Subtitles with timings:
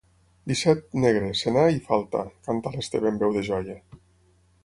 [0.51, 3.79] Disset, negre, senar i falta —canta l'Esteve amb veu de joia.